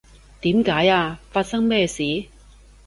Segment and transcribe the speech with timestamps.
[0.41, 1.19] 點解呀？
[1.29, 2.01] 發生咩事？